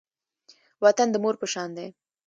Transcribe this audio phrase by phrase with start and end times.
[0.83, 1.87] وطن د مور په شان دی